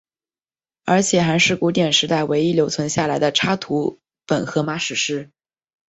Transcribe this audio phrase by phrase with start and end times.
[0.83, 5.29] 而且还是古典时代唯一留存下来的插图本荷马史诗。